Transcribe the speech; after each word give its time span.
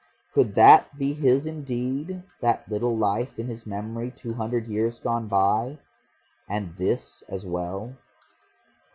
Could 0.33 0.55
that 0.55 0.97
be 0.97 1.13
his 1.13 1.45
indeed, 1.45 2.23
that 2.39 2.67
little 2.67 2.97
life 2.97 3.37
in 3.37 3.45
his 3.45 3.67
memory 3.67 4.09
two 4.09 4.33
hundred 4.33 4.65
years 4.65 4.99
gone 4.99 5.27
by 5.27 5.77
and 6.49 6.75
this 6.75 7.21
as 7.29 7.45
well? 7.45 7.95